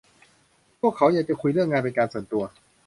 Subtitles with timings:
[0.79, 2.43] พวกเขาอยากจะคุยเรื่องงานเป็นการส่วนตัว